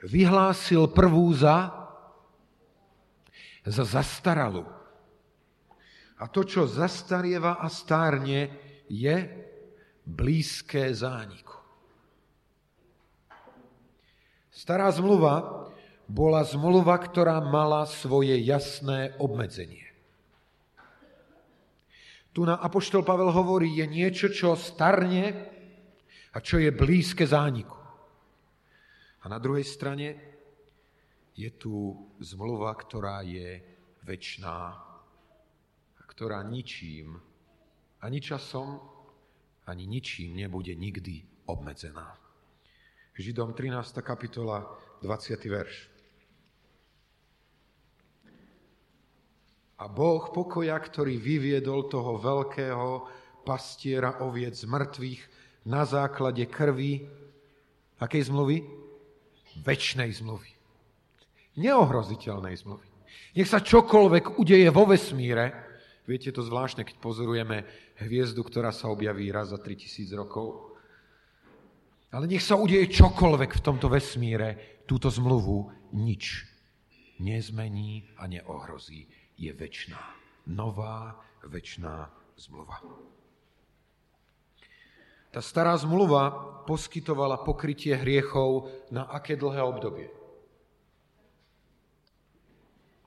vyhlásil 0.07 0.91
prvú 0.91 1.31
za, 1.35 1.71
za 3.63 3.85
zastaralú. 3.87 4.67
A 6.19 6.31
to, 6.31 6.47
čo 6.47 6.71
zastarieva 6.71 7.59
a 7.59 7.67
stárne, 7.67 8.55
je 8.87 9.27
blízké 10.07 10.91
zániku. 10.95 11.59
Stará 14.53 14.87
zmluva 14.95 15.67
bola 16.13 16.45
zmluva, 16.45 16.95
ktorá 17.01 17.41
mala 17.41 17.89
svoje 17.89 18.37
jasné 18.45 19.17
obmedzenie. 19.17 19.89
Tu 22.33 22.45
na 22.45 22.57
Apoštol 22.61 23.05
Pavel 23.05 23.29
hovorí, 23.29 23.77
je 23.77 23.87
niečo, 23.89 24.29
čo 24.33 24.57
starne 24.57 25.49
a 26.33 26.39
čo 26.41 26.61
je 26.61 26.73
blízke 26.73 27.29
zániku. 27.29 27.82
A 29.23 29.31
na 29.31 29.39
druhej 29.39 29.63
strane 29.63 30.19
je 31.39 31.47
tu 31.55 31.95
zmluva, 32.19 32.75
ktorá 32.75 33.23
je 33.23 33.63
väčšiná, 34.03 34.59
ktorá 36.11 36.43
ničím, 36.43 37.23
ani 38.03 38.19
časom, 38.19 38.83
ani 39.71 39.87
ničím 39.87 40.35
nebude 40.35 40.75
nikdy 40.75 41.47
obmedzená. 41.47 42.19
Židom 43.15 43.55
13. 43.55 44.03
kapitola, 44.03 44.67
20. 45.07 45.39
verš. 45.47 45.77
A 49.79 49.87
Boh 49.87 50.35
pokoja, 50.35 50.75
ktorý 50.79 51.19
vyviedol 51.19 51.87
toho 51.87 52.19
veľkého 52.19 53.07
pastiera 53.47 54.19
oviec 54.23 54.59
z 54.59 54.67
mŕtvych 54.67 55.23
na 55.71 55.87
základe 55.87 56.43
krvi, 56.51 57.07
akej 58.03 58.31
zmluvy? 58.31 58.82
Večnej 59.61 60.09
zmluvy. 60.17 60.49
Neohroziteľnej 61.61 62.57
zmluvy. 62.57 62.89
Nech 63.37 63.49
sa 63.49 63.61
čokoľvek 63.61 64.41
udeje 64.41 64.69
vo 64.73 64.89
vesmíre, 64.89 65.53
viete 66.09 66.33
to 66.33 66.41
zvláštne, 66.41 66.85
keď 66.85 66.97
pozorujeme 67.01 67.65
hviezdu, 68.01 68.41
ktorá 68.41 68.73
sa 68.73 68.89
objaví 68.89 69.29
raz 69.29 69.53
za 69.53 69.61
3000 69.61 70.13
rokov, 70.17 70.73
ale 72.13 72.29
nech 72.29 72.45
sa 72.45 72.61
udeje 72.61 72.93
čokoľvek 72.93 73.51
v 73.57 73.65
tomto 73.65 73.89
vesmíre, 73.89 74.81
túto 74.85 75.09
zmluvu 75.09 75.73
nič 75.97 76.45
nezmení 77.21 78.13
a 78.21 78.29
neohrozí. 78.29 79.09
Je 79.41 79.49
väčšiná. 79.49 80.01
Nová, 80.53 81.17
väčšiná 81.49 82.11
zmluva. 82.37 82.85
Tá 85.33 85.41
stará 85.41 85.73
zmluva 85.81 86.31
poskytovala 86.69 87.41
pokrytie 87.43 87.97
hriechov 87.97 88.69
na 88.93 89.09
aké 89.09 89.35
dlhé 89.35 89.65
obdobie? 89.65 90.09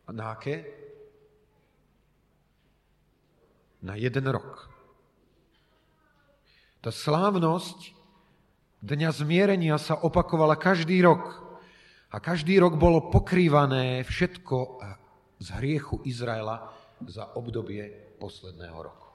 A 0.05 0.11
na 0.11 0.33
aké? 0.33 0.65
Na 3.85 3.93
jeden 3.93 4.25
rok. 4.25 4.67
Tá 6.81 6.89
slávnosť 6.89 7.95
Dňa 8.85 9.09
zmierenia 9.17 9.81
sa 9.81 9.97
opakovala 9.97 10.61
každý 10.61 11.01
rok. 11.01 11.41
A 12.13 12.21
každý 12.21 12.61
rok 12.61 12.77
bolo 12.77 13.09
pokrývané 13.09 14.05
všetko 14.05 14.77
z 15.41 15.47
hriechu 15.57 16.05
Izraela 16.05 16.69
za 17.09 17.33
obdobie 17.33 18.13
posledného 18.21 18.77
roku. 18.77 19.09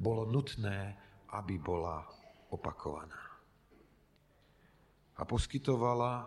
Bolo 0.00 0.24
nutné, 0.24 0.96
aby 1.34 1.58
bola 1.58 2.06
opakovaná. 2.54 3.18
A 5.18 5.22
poskytovala 5.26 6.26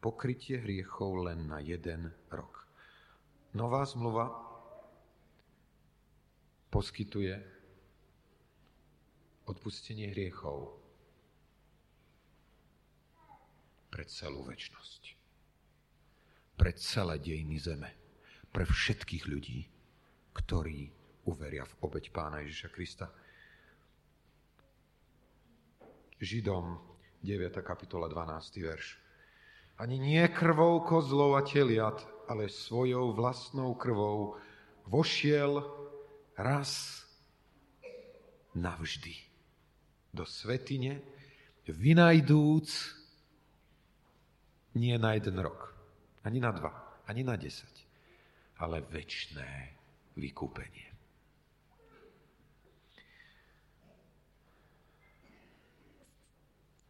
pokrytie 0.00 0.60
hriechov 0.60 1.28
len 1.28 1.48
na 1.48 1.60
jeden 1.60 2.08
rok. 2.32 2.64
Nová 3.52 3.84
zmluva 3.84 4.32
poskytuje 6.72 7.34
odpustenie 9.50 10.14
hriechov 10.14 10.80
pre 13.90 14.06
celú 14.06 14.46
väčnosť. 14.46 15.02
Pre 16.54 16.72
celé 16.78 17.18
dejiny 17.18 17.58
zeme. 17.58 17.90
Pre 18.54 18.62
všetkých 18.62 19.24
ľudí, 19.26 19.66
ktorí 20.32 20.88
uveria 21.26 21.66
v 21.66 21.74
obeď 21.82 22.14
Pána 22.14 22.46
Ježiša 22.46 22.68
Krista. 22.70 23.06
Židom 26.20 26.76
9. 27.24 27.64
kapitola 27.64 28.04
12. 28.04 28.60
verš. 28.60 29.00
Ani 29.80 29.96
nie 29.96 30.20
krvou 30.28 30.84
kozlov 30.84 31.32
a 31.32 31.40
teliat, 31.40 31.96
ale 32.28 32.52
svojou 32.52 33.16
vlastnou 33.16 33.72
krvou 33.72 34.36
vošiel 34.84 35.64
raz 36.36 37.00
navždy 38.52 39.16
do 40.12 40.28
svetine, 40.28 41.00
vynajdúc 41.64 42.68
nie 44.76 44.92
na 45.00 45.16
jeden 45.16 45.40
rok, 45.40 45.72
ani 46.20 46.36
na 46.36 46.52
dva, 46.52 47.00
ani 47.08 47.24
na 47.24 47.40
desať, 47.40 47.88
ale 48.60 48.84
väčné 48.84 49.72
vykúpenie. 50.20 50.89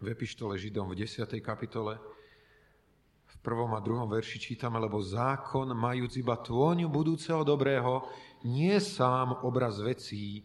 V 0.00 0.08
epištole 0.08 0.56
Židom 0.56 0.88
v 0.88 1.04
10. 1.04 1.28
kapitole 1.44 2.00
v 3.30 3.36
prvom 3.44 3.76
a 3.76 3.84
druhom 3.84 4.08
verši 4.08 4.40
čítame, 4.40 4.80
lebo 4.80 4.96
zákon, 5.04 5.76
majúc 5.76 6.16
iba 6.16 6.40
tôňu 6.40 6.88
budúceho 6.88 7.44
dobrého, 7.44 8.08
nie 8.48 8.72
sám 8.80 9.44
obraz 9.44 9.76
vecí, 9.78 10.40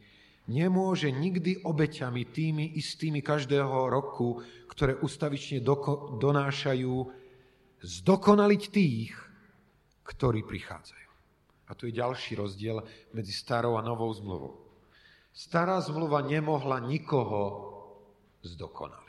nemôže 0.52 1.08
nikdy 1.08 1.63
obeťami 1.63 2.28
tými 2.30 2.76
istými 2.76 3.24
každého 3.24 3.89
roku, 3.89 4.44
ktoré 4.68 5.00
ustavične 5.00 5.63
doko- 5.63 6.20
donášajú 6.20 6.96
zdokonaliť 7.80 8.62
tých, 8.70 9.15
ktorí 10.04 10.44
prichádzajú. 10.44 11.10
A 11.65 11.72
tu 11.74 11.89
je 11.89 11.98
ďalší 11.98 12.38
rozdiel 12.38 12.84
medzi 13.15 13.34
starou 13.34 13.80
a 13.80 13.82
novou 13.82 14.12
zmluvou. 14.13 14.54
Stará 15.34 15.82
zmluva 15.82 16.22
nemohla 16.22 16.78
nikoho 16.84 17.74
zdokonaliť. 18.46 19.05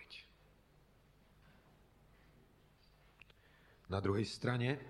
Na 3.86 4.02
druhej 4.02 4.26
strane, 4.26 4.82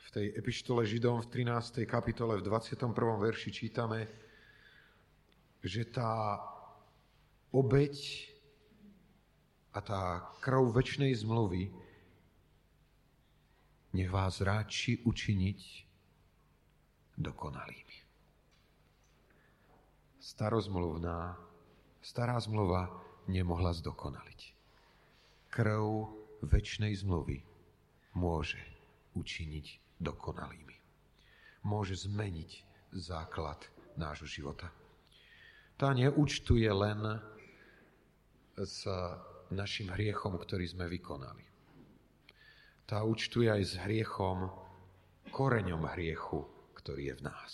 v 0.00 0.08
tej 0.08 0.26
epištole 0.38 0.88
Židom 0.88 1.20
v 1.20 1.44
13. 1.44 1.84
kapitole 1.84 2.40
v 2.40 2.46
21. 2.48 2.88
verši 3.20 3.52
čítame, 3.52 4.08
že 5.60 5.84
tá 5.84 6.40
obeď 7.52 7.92
a 9.76 9.84
tá 9.84 10.24
krv 10.40 10.72
väčšnej 10.72 11.12
zmluvy 11.20 11.68
nech 13.92 14.08
vás 14.08 14.40
ráči 14.40 15.04
učiniť 15.04 15.60
dokonalými. 17.20 17.96
Starozmluvná, 20.16 21.36
stará 22.00 22.40
zmluva 22.40 22.88
nemohla 23.28 23.76
zdokonaliť. 23.76 24.40
Krv 25.52 26.08
väčšnej 26.40 26.96
zmluvy 27.04 27.55
môže 28.16 28.58
učiniť 29.12 30.00
dokonalými. 30.00 30.76
Môže 31.68 31.94
zmeniť 32.08 32.50
základ 32.96 33.60
nášho 34.00 34.24
života. 34.24 34.72
Tá 35.76 35.92
neúčtuje 35.92 36.68
len 36.72 37.20
s 38.56 38.88
našim 39.52 39.92
hriechom, 39.92 40.40
ktorý 40.40 40.64
sme 40.64 40.88
vykonali. 40.88 41.44
Tá 42.88 43.04
účtuje 43.04 43.52
aj 43.52 43.62
s 43.66 43.74
hriechom, 43.84 44.48
koreňom 45.28 45.84
hriechu, 45.92 46.46
ktorý 46.80 47.12
je 47.12 47.14
v 47.20 47.22
nás. 47.26 47.52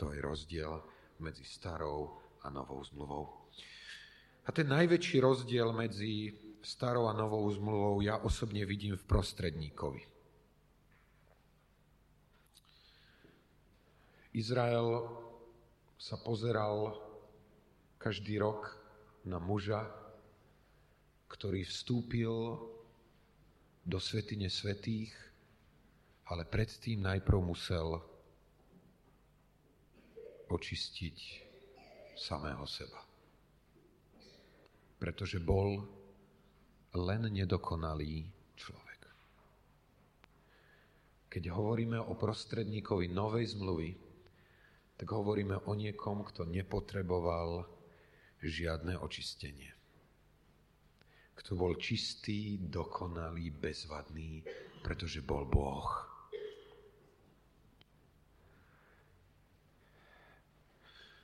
To 0.00 0.10
je 0.10 0.18
rozdiel 0.18 0.82
medzi 1.22 1.46
starou 1.46 2.18
a 2.42 2.50
novou 2.50 2.82
zmluvou. 2.82 3.28
A 4.42 4.50
ten 4.50 4.66
najväčší 4.66 5.22
rozdiel 5.22 5.70
medzi 5.70 6.34
starou 6.62 7.10
a 7.10 7.12
novou 7.12 7.42
zmluvou 7.50 8.00
ja 8.00 8.22
osobne 8.22 8.62
vidím 8.62 8.94
v 8.94 9.04
prostredníkovi. 9.04 10.02
Izrael 14.32 15.12
sa 15.98 16.16
pozeral 16.16 16.96
každý 18.00 18.40
rok 18.40 18.74
na 19.28 19.36
muža, 19.36 19.84
ktorý 21.28 21.66
vstúpil 21.68 22.32
do 23.82 23.98
svetine 24.00 24.48
svetých, 24.48 25.12
ale 26.30 26.48
predtým 26.48 27.02
najprv 27.02 27.38
musel 27.44 28.00
očistiť 30.48 31.16
samého 32.16 32.64
seba. 32.64 33.04
Pretože 34.96 35.42
bol 35.42 36.01
len 36.92 37.32
nedokonalý 37.32 38.28
človek. 38.56 39.00
Keď 41.32 41.48
hovoríme 41.48 41.96
o 41.96 42.12
prostredníkovi 42.12 43.08
novej 43.08 43.56
zmluvy, 43.56 43.90
tak 45.00 45.08
hovoríme 45.08 45.56
o 45.64 45.72
niekom, 45.72 46.22
kto 46.28 46.44
nepotreboval 46.44 47.64
žiadne 48.44 49.00
očistenie. 49.00 49.72
Kto 51.32 51.56
bol 51.56 51.80
čistý, 51.80 52.60
dokonalý, 52.60 53.50
bezvadný, 53.50 54.44
pretože 54.84 55.24
bol 55.24 55.48
Boh. 55.48 55.88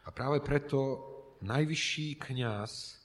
A 0.02 0.08
práve 0.08 0.40
preto 0.40 1.04
najvyšší 1.44 2.16
kňaz, 2.16 2.96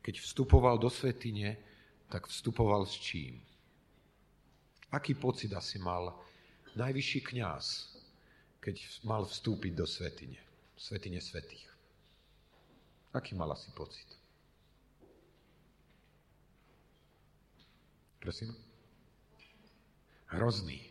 keď 0.00 0.14
vstupoval 0.24 0.80
do 0.80 0.88
svetine, 0.88 1.60
tak 2.08 2.26
vstupoval 2.26 2.86
s 2.86 2.94
čím? 2.98 3.42
Aký 4.90 5.14
pocit 5.14 5.50
asi 5.52 5.78
mal 5.82 6.14
najvyšší 6.78 7.20
kňaz, 7.20 7.96
keď 8.62 8.76
mal 9.02 9.26
vstúpiť 9.26 9.72
do 9.74 9.86
svetine, 9.86 10.38
svetine 10.78 11.18
svetých? 11.18 11.66
Aký 13.10 13.34
mal 13.34 13.50
asi 13.50 13.70
pocit? 13.74 14.06
Prosím? 18.20 18.54
Hrozný. 20.26 20.82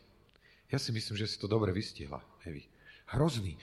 Ja 0.72 0.80
si 0.80 0.96
myslím, 0.96 1.20
že 1.20 1.28
si 1.28 1.38
to 1.38 1.52
dobre 1.52 1.76
vystihla, 1.76 2.24
Evi. 2.48 2.64
Hrozný. 3.12 3.60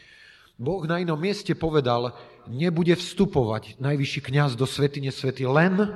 Boh 0.60 0.84
na 0.84 1.00
inom 1.00 1.16
mieste 1.16 1.56
povedal, 1.56 2.14
nebude 2.46 2.94
vstupovať 2.94 3.80
najvyšší 3.80 4.20
kňaz 4.28 4.54
do 4.54 4.68
svetine 4.68 5.10
svety 5.10 5.48
len 5.48 5.90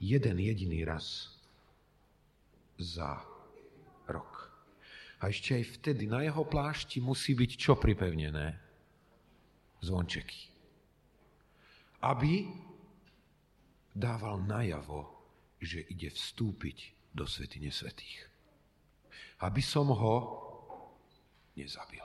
jeden 0.00 0.36
jediný 0.38 0.84
raz 0.84 1.34
za 2.80 3.22
rok. 4.08 4.50
A 5.22 5.30
ešte 5.30 5.56
aj 5.56 5.64
vtedy 5.80 6.04
na 6.10 6.26
jeho 6.26 6.44
plášti 6.44 7.00
musí 7.00 7.32
byť 7.32 7.50
čo 7.56 7.78
pripevnené? 7.78 8.60
Zvončeky 9.80 10.54
aby 12.04 12.44
dával 13.96 14.44
najavo, 14.44 15.08
že 15.56 15.88
ide 15.88 16.12
vstúpiť 16.12 17.08
do 17.16 17.24
svetine 17.24 17.72
svetých. 17.72 18.28
Aby 19.40 19.64
som 19.64 19.88
ho 19.88 20.16
nezabil. 21.56 22.04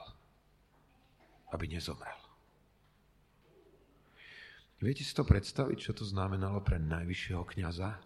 Aby 1.51 1.67
nezomrel. 1.67 2.28
Viete 4.79 5.03
si 5.03 5.11
to 5.11 5.27
predstaviť, 5.27 5.75
čo 5.75 5.91
to 5.91 6.07
znamenalo 6.07 6.63
pre 6.63 6.79
najvyššieho 6.79 7.43
kniaza? 7.51 7.99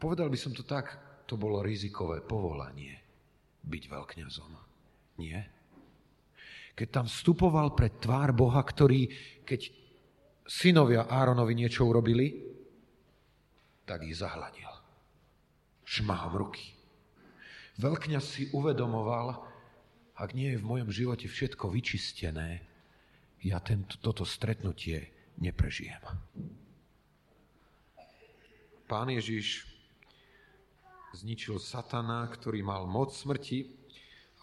Povedal 0.00 0.32
by 0.32 0.38
som 0.40 0.56
to 0.56 0.64
tak, 0.64 0.96
to 1.28 1.36
bolo 1.36 1.60
rizikové 1.60 2.24
povolanie 2.24 2.96
byť 3.60 3.82
veľkňazom. 3.92 4.52
Nie? 5.20 5.44
Keď 6.72 6.88
tam 6.88 7.06
vstupoval 7.10 7.76
pred 7.76 8.00
tvár 8.00 8.32
Boha, 8.32 8.64
ktorý, 8.64 9.10
keď 9.44 9.68
synovia 10.48 11.04
Áronovi 11.04 11.52
niečo 11.52 11.84
urobili, 11.84 12.32
tak 13.84 14.08
ich 14.08 14.16
zahladil. 14.16 14.70
Šmahom 15.84 16.40
ruky. 16.40 16.72
Veľkňaz 17.76 18.24
si 18.24 18.42
uvedomoval, 18.56 19.44
ak 20.16 20.32
nie 20.32 20.56
je 20.56 20.60
v 20.62 20.68
mojom 20.72 20.88
živote 20.88 21.28
všetko 21.28 21.68
vyčistené, 21.68 22.64
ja 23.44 23.60
tento, 23.60 24.00
toto 24.00 24.24
stretnutie 24.24 25.17
neprežijem. 25.38 26.02
Pán 28.88 29.12
Ježiš 29.12 29.68
zničil 31.12 31.60
satana, 31.60 32.24
ktorý 32.28 32.64
mal 32.64 32.88
moc 32.88 33.12
smrti 33.12 33.68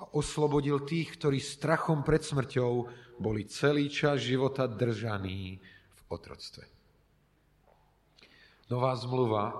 a 0.01 0.11
oslobodil 0.11 0.83
tých, 0.83 1.15
ktorí 1.17 1.39
strachom 1.39 2.03
pred 2.03 2.21
smrťou 2.21 2.71
boli 3.17 3.47
celý 3.47 3.87
čas 3.87 4.21
života 4.21 4.67
držaní 4.67 5.57
otroctve. 6.11 6.67
Nová 8.69 8.97
zmluva 8.97 9.53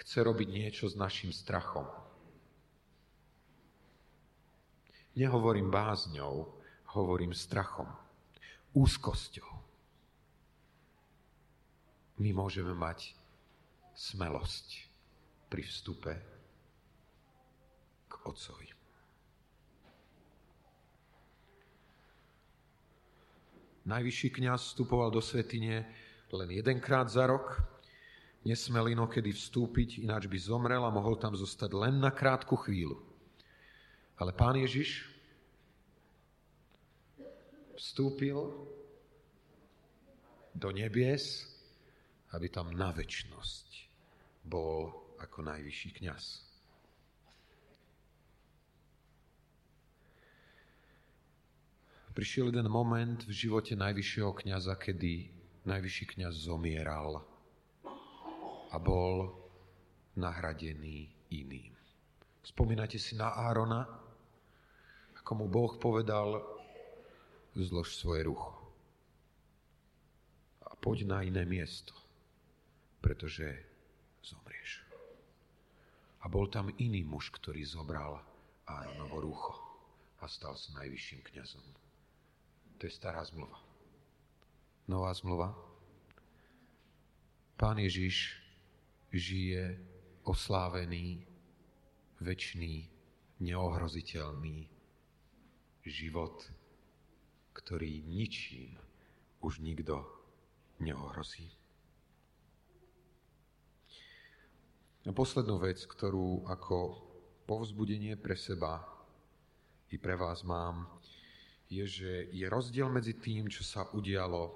chce 0.00 0.20
robiť 0.20 0.48
niečo 0.48 0.84
s 0.86 0.94
našim 0.94 1.32
strachom. 1.32 1.88
Nehovorím 5.18 5.74
bázňou, 5.74 6.54
hovorím 6.94 7.34
strachom, 7.34 7.90
úzkosťou. 8.72 9.49
My 12.20 12.36
môžeme 12.36 12.76
mať 12.76 13.16
smelosť 13.96 14.68
pri 15.48 15.64
vstupe 15.64 16.12
k 18.06 18.12
Otcovi. 18.28 18.68
Najvyšší 23.88 24.28
kňaz 24.36 24.60
vstupoval 24.70 25.08
do 25.10 25.24
svetine 25.24 25.88
len 26.30 26.48
jedenkrát 26.52 27.10
za 27.10 27.26
rok. 27.26 27.58
Nesmel 28.44 28.92
inokedy 28.92 29.34
vstúpiť, 29.34 30.04
ináč 30.04 30.28
by 30.28 30.38
zomrel 30.38 30.84
a 30.84 30.92
mohol 30.92 31.16
tam 31.16 31.32
zostať 31.32 31.72
len 31.72 31.98
na 31.98 32.12
krátku 32.12 32.56
chvíľu. 32.56 33.00
Ale 34.20 34.36
pán 34.36 34.56
Ježiš 34.60 35.08
vstúpil 37.80 38.36
do 40.52 40.68
nebies, 40.70 41.49
aby 42.34 42.46
tam 42.48 42.70
na 42.74 42.94
väčnosť 42.94 43.68
bol 44.46 44.90
ako 45.18 45.44
najvyšší 45.44 45.90
kňaz. 46.00 46.50
prišiel 52.20 52.52
jeden 52.52 52.68
moment 52.68 53.22
v 53.24 53.32
živote 53.32 53.72
najvyššieho 53.72 54.36
kniaza, 54.44 54.76
kedy 54.76 55.32
najvyšší 55.64 56.04
kniaz 56.12 56.36
zomieral 56.44 57.24
a 58.68 58.76
bol 58.76 59.32
nahradený 60.20 61.08
iným. 61.32 61.72
Spomínate 62.44 63.00
si 63.00 63.16
na 63.16 63.32
Árona, 63.32 63.88
ako 65.16 65.30
mu 65.32 65.46
Boh 65.48 65.72
povedal, 65.80 66.44
zlož 67.56 67.96
svoje 67.96 68.28
rucho 68.28 68.52
a 70.66 70.76
poď 70.76 71.08
na 71.08 71.18
iné 71.24 71.48
miesto, 71.48 71.96
pretože 73.00 73.48
zomrieš. 74.22 74.84
A 76.20 76.28
bol 76.28 76.46
tam 76.52 76.68
iný 76.76 77.00
muž, 77.04 77.32
ktorý 77.32 77.64
zobral 77.64 78.20
Áronovo 78.68 79.24
rucho 79.24 79.54
a 80.20 80.28
stal 80.28 80.54
sa 80.54 80.76
najvyšším 80.84 81.20
kňazom. 81.24 81.64
To 82.78 82.82
je 82.84 82.92
stará 82.92 83.24
zmluva. 83.24 83.56
Nová 84.88 85.10
zmluva. 85.16 85.56
Pán 87.56 87.76
Ježiš 87.80 88.36
žije 89.12 89.76
oslávený 90.24 91.24
väčší, 92.20 92.88
neohroziteľný 93.40 94.68
život, 95.84 96.44
ktorý 97.56 98.04
ničím 98.04 98.76
už 99.40 99.64
nikto 99.64 100.04
neohrozí. 100.80 101.59
A 105.08 105.16
poslednú 105.16 105.56
vec, 105.56 105.80
ktorú 105.88 106.44
ako 106.44 107.00
povzbudenie 107.48 108.20
pre 108.20 108.36
seba 108.36 108.84
i 109.88 109.96
pre 109.96 110.12
vás 110.12 110.44
mám, 110.44 110.84
je, 111.70 111.86
že 111.86 112.12
je 112.34 112.44
rozdiel 112.50 112.90
medzi 112.92 113.16
tým, 113.16 113.48
čo 113.48 113.64
sa 113.64 113.88
udialo 113.94 114.52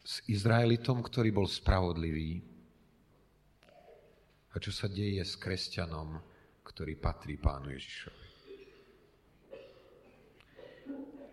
s 0.00 0.24
Izraelitom, 0.30 1.04
ktorý 1.04 1.30
bol 1.34 1.44
spravodlivý, 1.44 2.52
a 4.52 4.60
čo 4.60 4.68
sa 4.68 4.88
deje 4.88 5.24
s 5.24 5.36
kresťanom, 5.40 6.20
ktorý 6.60 6.96
patrí 7.00 7.40
pánu 7.40 7.72
Ježišovi. 7.72 8.26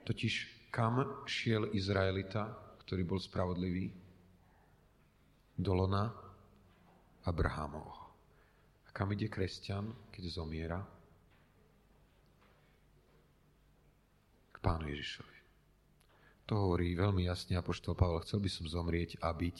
Totiž 0.07 0.33
kam 0.71 1.27
šiel 1.27 1.75
Izraelita, 1.75 2.47
ktorý 2.81 3.03
bol 3.05 3.19
spravodlivý? 3.19 4.08
Do 5.59 5.75
lona 5.75 6.07
Abrahamovho. 7.27 8.07
A 8.87 8.95
kam 8.95 9.11
ide 9.11 9.27
kresťan, 9.27 9.91
keď 10.07 10.23
zomiera? 10.31 10.79
K 14.55 14.57
pánu 14.63 14.87
Ježišovi. 14.87 15.37
To 16.47 16.65
hovorí 16.65 16.95
veľmi 16.95 17.27
jasne 17.27 17.59
Apoštol 17.59 17.93
Pavel. 17.93 18.23
Chcel 18.23 18.39
by 18.39 18.49
som 18.49 18.65
zomrieť 18.71 19.19
a 19.19 19.35
byť, 19.35 19.57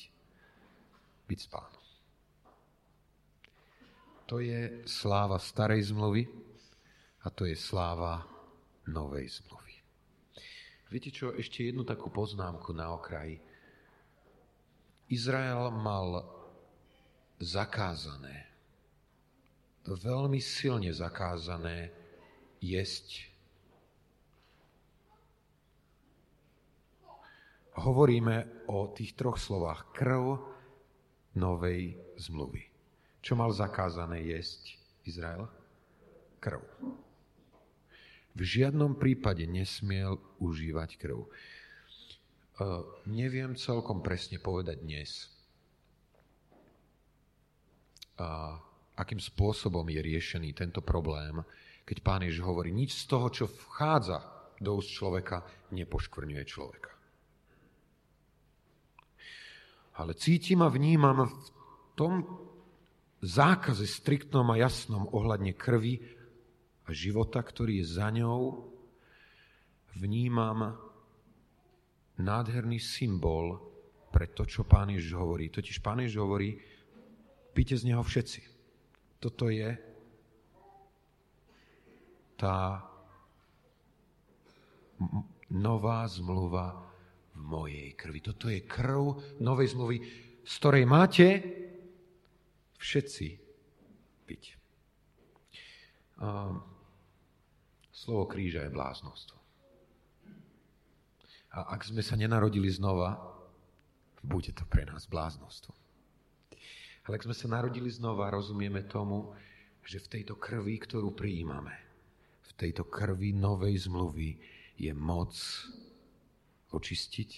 byť 1.28 1.40
s 1.44 1.48
pánom. 1.52 1.86
To 4.30 4.38
je 4.40 4.86
sláva 4.86 5.42
starej 5.42 5.90
zmluvy 5.90 6.30
a 7.26 7.34
to 7.34 7.50
je 7.50 7.58
sláva 7.58 8.22
novej 8.86 9.42
zmluvy. 9.42 9.74
Viete 10.90 11.10
čo, 11.10 11.34
ešte 11.34 11.66
jednu 11.66 11.82
takú 11.82 12.10
poznámku 12.14 12.74
na 12.74 12.94
okraji. 12.94 13.42
Izrael 15.10 15.74
mal 15.74 16.22
zakázané, 17.42 18.46
veľmi 19.90 20.38
silne 20.38 20.94
zakázané 20.94 21.90
jesť. 22.62 23.26
Hovoríme 27.80 28.68
o 28.70 28.92
tých 28.92 29.18
troch 29.18 29.40
slovách. 29.40 29.90
Krv 29.96 30.38
novej 31.40 31.96
zmluvy. 32.20 32.68
Čo 33.24 33.40
mal 33.40 33.50
zakázané 33.56 34.20
jesť 34.30 34.76
Izrael? 35.08 35.48
Krv. 36.44 36.62
V 38.36 38.42
žiadnom 38.42 38.96
prípade 38.96 39.44
nesmiel 39.48 40.20
užívať 40.40 40.96
krv. 40.96 41.28
Uh, 42.60 42.84
neviem 43.08 43.56
celkom 43.56 44.04
presne 44.04 44.36
povedať 44.36 44.84
dnes, 44.84 45.32
uh, 48.20 48.60
akým 49.00 49.16
spôsobom 49.16 49.88
je 49.88 50.04
riešený 50.04 50.52
tento 50.52 50.84
problém, 50.84 51.40
keď 51.88 51.98
pán 52.04 52.20
Ježiš 52.28 52.44
hovorí, 52.44 52.76
nič 52.76 53.00
z 53.00 53.04
toho, 53.08 53.32
čo 53.32 53.46
vchádza 53.48 54.20
do 54.60 54.76
úst 54.76 54.92
človeka, 54.92 55.40
nepoškvrňuje 55.72 56.44
človeka. 56.44 56.92
Ale 60.04 60.20
cítim 60.20 60.60
a 60.60 60.68
vnímam 60.68 61.32
v 61.32 61.48
tom 61.96 62.28
zákaze 63.24 63.88
striktnom 63.88 64.52
a 64.52 64.60
jasnom 64.60 65.08
ohľadne 65.16 65.56
krvi 65.56 66.04
a 66.84 66.92
života, 66.92 67.40
ktorý 67.40 67.80
je 67.80 67.88
za 67.88 68.12
ňou, 68.12 68.68
vnímam 69.96 70.89
nádherný 72.20 72.80
symbol 72.80 73.58
pre 74.12 74.30
to, 74.36 74.44
čo 74.44 74.68
pán 74.68 74.92
Ježiš 74.92 75.16
hovorí. 75.16 75.48
Totiž 75.48 75.80
pán 75.80 76.04
Ježiš 76.04 76.20
hovorí, 76.20 76.60
píte 77.56 77.80
z 77.80 77.88
neho 77.88 78.04
všetci. 78.04 78.42
Toto 79.20 79.48
je 79.48 79.76
tá 82.40 82.84
nová 85.52 86.08
zmluva 86.08 86.76
v 87.36 87.40
mojej 87.40 87.88
krvi. 87.96 88.20
Toto 88.20 88.52
je 88.52 88.68
krv 88.68 89.40
novej 89.40 89.76
zmluvy, 89.76 89.98
z 90.44 90.54
ktorej 90.60 90.84
máte 90.88 91.28
všetci 92.80 93.28
piť. 94.28 94.44
Slovo 97.92 98.24
kríža 98.28 98.68
je 98.68 98.76
bláznostvo. 98.76 99.39
A 101.50 101.74
ak 101.74 101.82
sme 101.82 102.06
sa 102.06 102.14
nenarodili 102.14 102.70
znova, 102.70 103.18
bude 104.22 104.54
to 104.54 104.68
pre 104.70 104.86
nás 104.86 105.10
bláznostvo. 105.10 105.74
Ale 107.08 107.18
ak 107.18 107.26
sme 107.26 107.34
sa 107.34 107.50
narodili 107.50 107.90
znova, 107.90 108.30
rozumieme 108.30 108.86
tomu, 108.86 109.34
že 109.82 109.98
v 109.98 110.20
tejto 110.20 110.38
krvi, 110.38 110.78
ktorú 110.78 111.18
prijímame, 111.18 111.74
v 112.46 112.52
tejto 112.54 112.86
krvi 112.86 113.34
novej 113.34 113.90
zmluvy 113.90 114.38
je 114.78 114.94
moc 114.94 115.34
očistiť, 116.70 117.32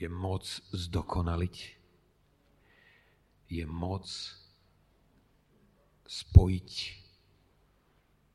je 0.00 0.08
moc 0.08 0.48
zdokonaliť, 0.72 1.56
je 3.52 3.64
moc 3.68 4.08
spojiť 6.08 6.70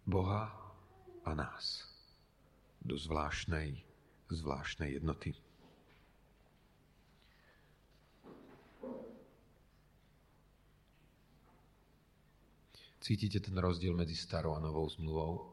Boha 0.06 0.54
a 1.26 1.32
nás 1.34 1.87
do 2.82 2.98
zvláštnej, 2.98 3.84
zvláštnej 4.30 5.00
jednoty. 5.00 5.34
Cítite 13.00 13.40
ten 13.40 13.56
rozdiel 13.56 13.96
medzi 13.96 14.20
starou 14.20 14.60
a 14.60 14.60
novou 14.60 14.84
zmluvou? 14.92 15.48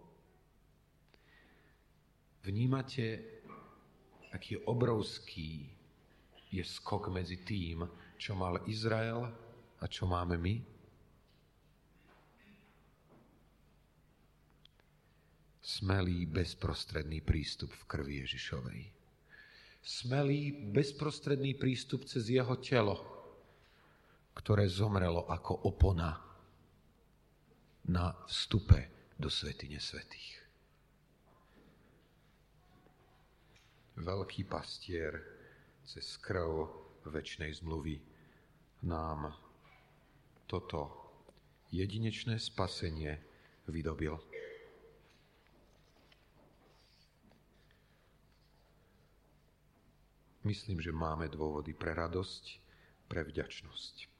Vnímate, 2.43 3.23
aký 4.35 4.59
obrovský 4.67 5.71
je 6.51 6.65
skok 6.67 7.15
medzi 7.15 7.47
tým, 7.47 7.87
čo 8.19 8.35
mal 8.35 8.59
Izrael 8.67 9.31
a 9.79 9.85
čo 9.87 10.11
máme 10.11 10.35
my? 10.35 10.74
Smelý 15.65 16.29
bezprostredný 16.29 17.25
prístup 17.25 17.73
v 17.73 17.85
krvi 17.89 18.21
Ježišovej. 18.21 18.85
Smelý 19.81 20.53
bezprostredný 20.53 21.57
prístup 21.57 22.05
cez 22.05 22.29
jeho 22.29 22.61
telo, 22.61 23.01
ktoré 24.37 24.69
zomrelo 24.69 25.25
ako 25.25 25.65
opona 25.65 26.21
na 27.89 28.13
vstupe 28.29 29.09
do 29.17 29.33
svetine 29.33 29.81
svetých. 29.81 30.37
Veľký 33.97 34.45
pastier 34.45 35.17
cez 35.89 36.21
krv 36.21 36.69
väčšnej 37.09 37.65
zmluvy 37.65 38.05
nám 38.85 39.33
toto 40.45 40.93
jedinečné 41.73 42.37
spasenie 42.37 43.17
vydobil. 43.65 44.34
Myslím, 50.45 50.81
že 50.85 50.93
máme 50.93 51.33
dôvody 51.33 51.73
pre 51.73 51.97
radosť, 51.97 52.45
pre 53.09 53.25
vďačnosť. 53.25 54.14